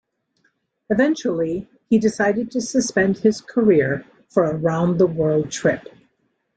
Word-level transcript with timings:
Eventually, 0.89 1.69
he 1.87 1.99
decided 1.99 2.49
to 2.49 2.59
suspend 2.59 3.19
his 3.19 3.39
career 3.39 4.03
for 4.29 4.45
a 4.45 4.57
round-the-world 4.57 5.51
trip. 5.51 5.89